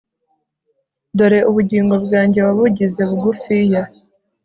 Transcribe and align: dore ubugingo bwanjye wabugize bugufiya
dore 1.17 1.39
ubugingo 1.49 1.95
bwanjye 2.05 2.39
wabugize 2.45 3.01
bugufiya 3.09 3.81